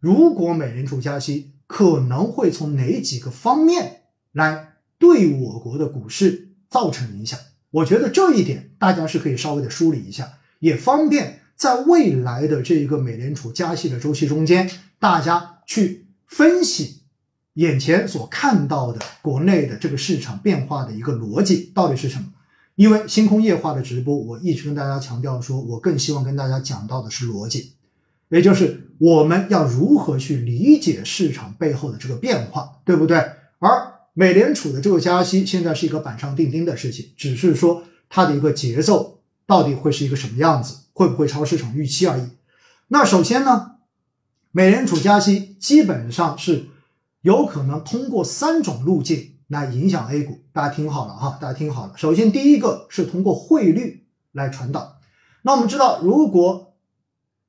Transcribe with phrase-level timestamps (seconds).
[0.00, 7.38] 如果美联储加息，可能会从哪几个方面来对我国的股市造成影响？
[7.70, 17.02] 我觉得这一点大家是可以稍微的梳理一下，也方便在未来的这一个美联储加息的周期中间，大家去分析
[17.54, 22.28] 眼前所看到的国内的这个市场变化的一个逻辑到底是什么。
[22.76, 27.72] 因为星空夜话的直播，我一直跟大家强调说，我更希望跟大家讲到的是逻辑，
[28.28, 33.18] 也就是我们要如何去理解市场背后的这个变化，对不对？
[33.58, 42.22] 而美联储的这个加息现在是一个板上钉钉的事情，只是说它的一个节奏到底会是一个什么样子，会不会超市场预期而已。
[42.88, 43.72] 那首先呢，
[44.50, 46.66] 美联储加息基本上是
[47.22, 49.34] 有可能通过三种路径。
[49.48, 51.94] 来影响 A 股，大家听好了哈，大家听好了。
[51.96, 54.98] 首先，第一个是通过汇率来传导。
[55.40, 56.67] 那我们知道，如果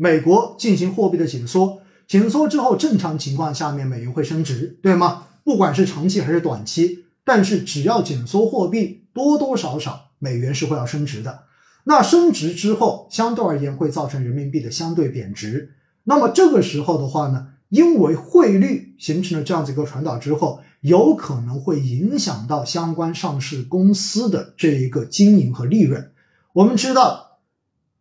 [0.00, 5.26] 美国进行货币的紧缩，紧缩之后，正常情况下面美元会升值，对吗？
[5.44, 11.40] 不管是长期还是短期，但是只要紧缩货币，多多少少美元是会要升值的。
[11.84, 15.74] 那升值之后，相对而言会造成人民币的相对贬值。
[16.04, 20.60] 那么这个时候的话呢，因为汇率形成了这样子一个传导之后。
[20.80, 26.10] 有可能会影响到相关上市公司的这一个经营和利润。
[26.54, 27.29] 我们知道，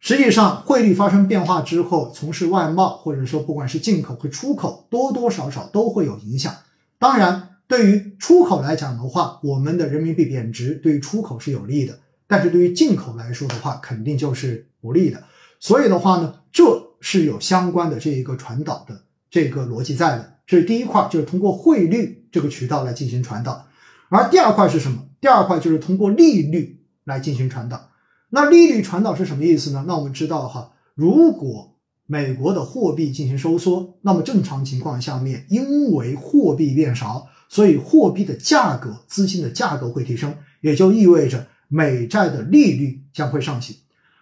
[0.00, 6.54] 实际上汇率发生变化之后，从事外贸或者说不管是进口和出口，多多少少都会有影响。
[6.98, 11.94] 当然，对于出口来讲的话，我们的人民币贬值对于出口是有利的；
[12.26, 15.22] 但是对于进口来说的话，肯定就是不利的。
[15.58, 20.34] 所以的话呢，这是有相关的这一个传导的这个逻辑在的。
[20.46, 23.66] 这是第一块，就是通过汇率这个渠道来进行传导，
[24.08, 25.02] 而第二块是什么？
[25.20, 27.90] 第二块就是通过利率来进行传导。
[28.30, 29.84] 那利率传导是什么意思呢？
[29.86, 31.74] 那我们知道哈，如果
[32.06, 43.76] 美国的货币进行收缩，那么正常情况下面，因为货币变少，所以货币的价格、资金的价格会提升，也就意味着美债的利率将会上行。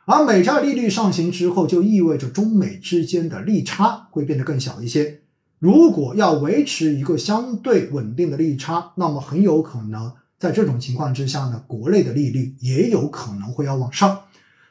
[0.05, 5.21] 而美债利率上行之后，就意味着中美之间的利差会变得更小一些。
[5.59, 14.23] 如果要维持一个相对稳定的利差，那么很有可能在这种情况之下呢，国内的利率也有可能会要往上。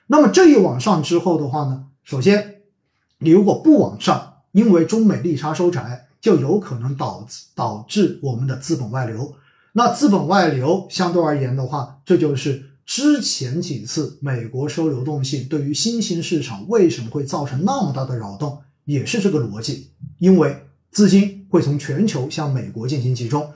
[0.08, 2.62] 那么这一往上之后的话呢，首先
[3.20, 9.36] 你如果不往上，因为中美利差收窄，就有可能导致导致我们的资本外流。
[9.74, 20.62] 那资本外流相对而言的话，这就是之前几次美国收流动性对于新兴市场为什么会造成那么大的扰动，也是这个逻辑，因为。
[20.92, 23.52] 资金会从全球向美国进行集中，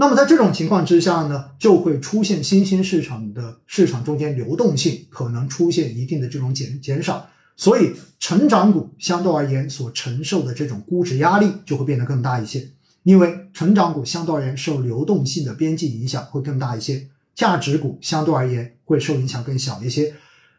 [0.00, 12.66] 那么在这种情况之下呢，就会出现新兴市场的市场中间流动性可能出现一定的这种减减少，所以成长股相对而言所承受的这种估值压力就会变得更大一些，
[13.02, 20.14] 因为成长股相对而言受流动性的边际影响会更大一些，价值股相对而言会受影响更小一些，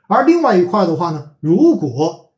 [0.06, 2.32] 而另外一块的话呢，如果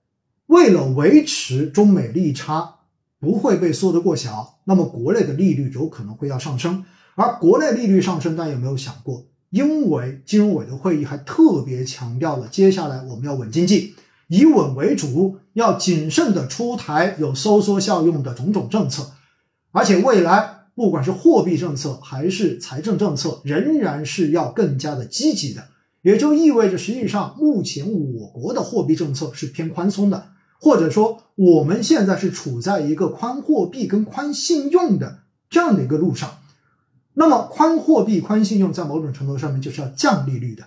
[0.46, 2.75] 为了维持中美利差。
[3.23, 6.84] 不会被缩得过小，那么国内的利率有可能会要上升，
[7.16, 9.23] 而国内利率上升，大家有没有想过？
[9.50, 13.95] 因为金融委的会议还特别强调了，接下来我们要稳经济，
[14.28, 19.13] 以稳为主，要谨慎的出台有收缩效用的种种政策，
[19.72, 25.63] 而且未来不管是货币政策还是财政政策，仍然是要更加的积极的，
[26.01, 30.32] 也就意味着实际上目前我国的货币政策是偏宽松的。
[30.63, 36.38] 或者说，我们现在是处在一个宽货币跟宽信用的这样的一个路上。
[37.16, 40.63] 那么，宽货币、宽信用在某种程度上面就是要降利率的。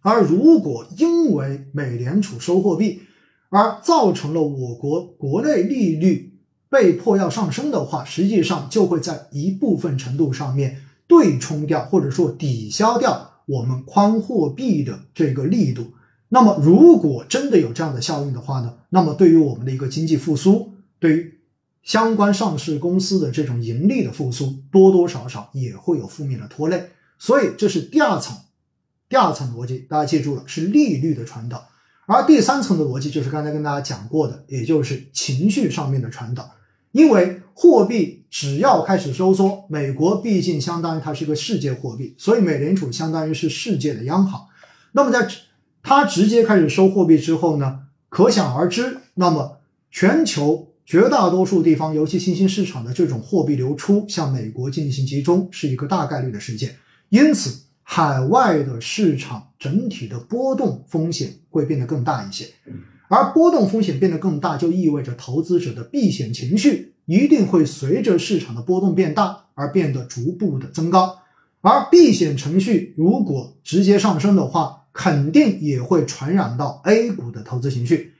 [0.00, 3.02] 而如果因为美联储收货币
[3.50, 6.38] 而造成了我国国内利率
[6.70, 15.88] 被迫要上升的话，实际上就会在一部分程度上面对冲掉或者说抵消掉我们宽货币的这个力度。
[16.34, 18.72] 那么，如果真的有这样的效应的话呢？
[18.88, 21.38] 那么，对于我们的一个经济复苏，对于
[21.82, 26.88] 相关上市公司的这种盈利的复苏，多多少少也会有负面的拖累。
[27.18, 28.34] 所以，这是第二层，
[29.10, 31.68] 第二层逻辑，大家记住了，是利率的传导。
[32.06, 36.50] 而第三层的逻辑就是刚才跟大家讲过的，也就是情绪上面的传导。
[36.92, 44.46] 因为货币只要开始收缩，美国毕竟相当于它是一个世界货币，所以美联储相当于是世界的央行。
[44.92, 45.28] 那么在
[45.82, 49.58] 它直接开始收货币之后呢，可想而知，那么
[49.90, 56.76] 全球绝大多数地方，尤其新兴市场的这种货币流出向美国进行集中，是一个大概率的事件。
[57.08, 62.46] 因此，海外的市场整体的波动风险会变得更大一些。
[63.08, 71.18] 而波动风险变得更大，就意味着投资者的避险情绪一定会随着市场的波动变大而变得逐步的增高。
[71.60, 78.14] 而避险程序如果直接上升的话，肯定也会传染到 A 股的投资情绪。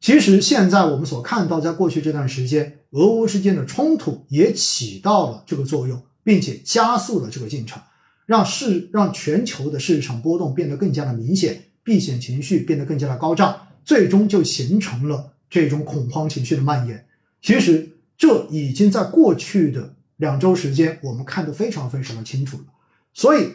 [0.00, 7.82] 其实现在我们所看到，在过去这段时间，俄乌之间的冲突也起到了这个作用，并且加速了这个进程，
[8.24, 17.04] 让市让全球的市场波动变得更加的明显，避险情绪变得更加的高涨，最终就形成了这种恐慌情绪的蔓延。
[17.42, 22.64] 其实这已经在过去的两周时间，我们看得非常非常的清楚了。
[23.12, 23.48] 所以，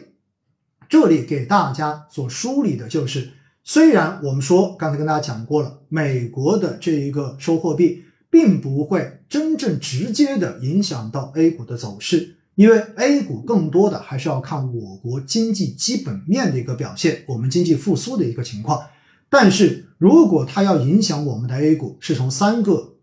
[0.94, 3.32] 这里给大家所梳理的就是，
[3.64, 18.80] 虽然我们说刚才跟大家讲过了，美国的这一个收货币并不会真正直接的影响到 A 股的走势，因为 A 股更多的还是要看我国经济基本面的一个表现，我们经济复苏的一个情况。
[19.28, 22.94] 但是如果它要影响我们的 A 股，是从三个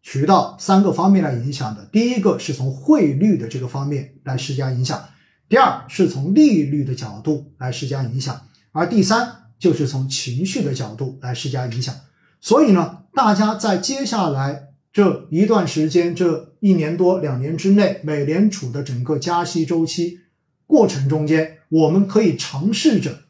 [0.00, 1.86] 渠道、三个方面来影响的。
[1.86, 5.02] 第一个是从汇率的这个方面来施加影响。
[5.48, 11.94] 第二是从利率的角度来施加影响，而第三就是从情绪的角度来施加影响。
[12.40, 20.18] 所以呢，大家在接下来这一段时间，这一年多两年之内，美联储的整个加息周期
[20.66, 23.20] 过程中间，我们可以尝试着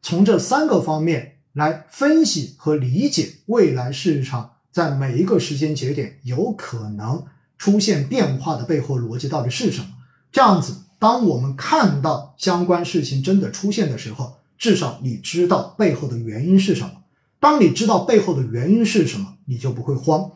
[0.00, 7.24] 从这三个方面来分析和理解未来市场在每一个时间节点有可能
[7.58, 9.88] 出现变化的背后逻辑到底是什么。
[10.30, 10.83] 这样子。
[11.04, 16.92] 当我们看到相关事情真的出现的时候，至少你知道背后的原因是什么。
[17.38, 20.30] 当你知道背后的原因是什么，你就不会慌，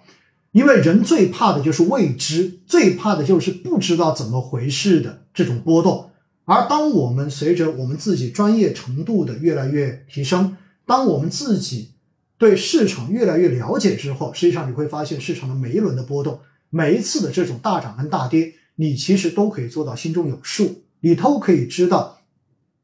[0.52, 6.10] 因为人最怕的就是未知，最怕的就是不知道怎么回事的这种波动。
[6.44, 10.54] 而当我们随着我们自己专业程度的越来越提升，
[10.84, 11.92] 当我们自己
[12.36, 18.52] 对市场越来越了解之后，实际上你会发现市场的每一轮的波动，每一次的这种大涨跟大跌。
[18.80, 22.20] 你其实都可以做到心中有数，你都可以知道，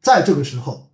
[0.01, 0.91] 在这个时候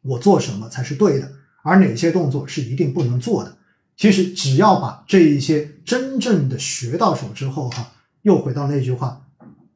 [0.00, 1.32] 我做什么才是对的，
[1.64, 3.58] 而哪些动作是一定不能做的。
[3.96, 7.92] 其实只要把这一些真正的学到手之后，哈，
[8.22, 9.26] 又回到那句话，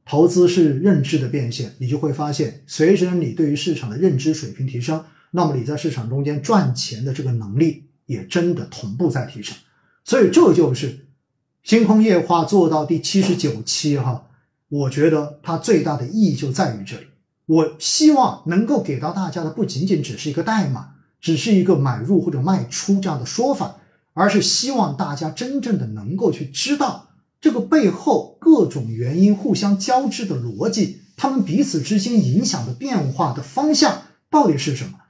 [0.05, 9.57] 投资是认知的变现，你就会发现，随着你对于市场的认知水平提升，那么你在市场中间赚钱的这个能力也真的同步在提升。
[10.05, 11.07] 所以这就是
[11.65, 14.29] 星空夜话做到第七十九期，哈。
[14.73, 17.09] 我觉得它最大的意义就在于这里。
[17.45, 23.77] 我希望能够给到大家的不仅仅只是一个代码，只是一个买入或者卖出这样的说法，
[24.15, 35.01] 而是希望大家真正的能够去知道这个背后各种原因互相交织的逻辑，他们彼此之间影响的变化的方向到底是什么。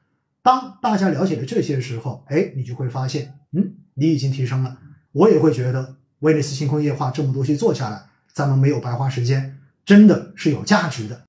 [0.43, 4.76] 当大家了解了这些时候，哎，你就会发现，嗯，你已经提升了。
[5.12, 8.06] 我也会觉得威尼斯星空夜话这么多期做下来。
[8.32, 11.23] 咱们没有白花时间，真的是有价值的。